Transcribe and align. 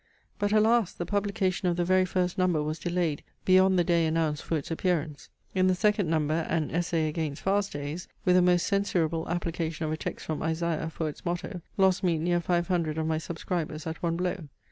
But 0.39 0.51
alas! 0.51 0.93
the 0.93 1.05
publication 1.05 1.67
of 1.67 1.77
the 1.77 1.85
very 1.85 2.05
first 2.05 2.35
number 2.35 2.63
was 2.63 2.79
delayed 2.79 3.21
beyond 3.45 3.77
the 3.77 3.83
day 3.83 4.07
announced 4.07 4.41
for 4.41 4.57
its 4.57 4.71
appearance. 4.71 5.29
In 5.53 5.67
the 5.67 5.75
second 5.75 6.09
number 6.09 6.43
an 6.49 6.71
essay 6.71 7.07
against 7.07 7.43
fast 7.43 7.71
days, 7.73 8.07
with 8.25 8.35
a 8.35 8.41
most 8.41 8.65
censurable 8.65 9.29
application 9.29 9.85
of 9.85 9.91
a 9.91 9.97
text 9.97 10.25
from 10.25 10.41
Isaiah 10.41 10.89
for 10.89 11.07
its 11.07 11.23
motto, 11.23 11.61
lost 11.77 12.03
me 12.03 12.17
near 12.17 12.41
five 12.41 12.67
hundred 12.67 12.97
of 12.97 13.05
my 13.05 13.19
subscribers 13.19 13.85
at 13.85 14.01
one 14.01 14.17
blow. 14.17 14.47